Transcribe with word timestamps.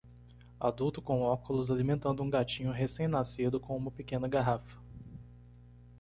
Adulto 0.59 0.99
com 0.99 1.21
óculos 1.21 1.69
alimentando 1.69 2.23
um 2.23 2.29
gatinho 2.31 2.71
recém-nascido 2.71 3.59
com 3.59 3.77
uma 3.77 3.91
pequena 3.91 4.27
garrafa 4.27 4.81